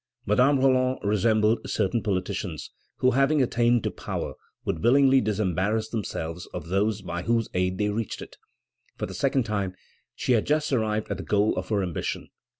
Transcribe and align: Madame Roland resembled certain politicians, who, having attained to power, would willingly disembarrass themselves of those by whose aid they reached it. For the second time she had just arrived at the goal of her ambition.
Madame 0.25 0.59
Roland 0.59 0.97
resembled 1.03 1.59
certain 1.69 2.01
politicians, 2.01 2.71
who, 2.97 3.11
having 3.11 3.39
attained 3.39 3.83
to 3.83 3.91
power, 3.91 4.33
would 4.65 4.81
willingly 4.83 5.21
disembarrass 5.21 5.89
themselves 5.89 6.47
of 6.55 6.69
those 6.69 7.03
by 7.03 7.21
whose 7.21 7.49
aid 7.53 7.77
they 7.77 7.89
reached 7.89 8.19
it. 8.19 8.35
For 8.97 9.05
the 9.05 9.13
second 9.13 9.43
time 9.43 9.75
she 10.15 10.31
had 10.31 10.47
just 10.47 10.73
arrived 10.73 11.11
at 11.11 11.17
the 11.17 11.23
goal 11.23 11.55
of 11.55 11.69
her 11.69 11.83
ambition. 11.83 12.29